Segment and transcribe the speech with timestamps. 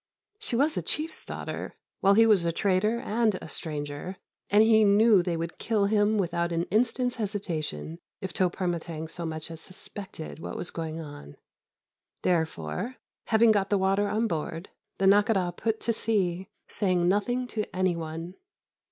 [0.39, 4.17] She was a chief's daughter, while he was a trader and a stranger,
[4.49, 9.27] and he knew they would kill him without an instant's hesitation if Toh Permâtang so
[9.27, 11.37] much as suspected what was going on.
[12.23, 12.95] Therefore,
[13.25, 17.95] having got the water on board, the Nakhôdah put to sea, saying nothing to any
[17.95, 18.33] one.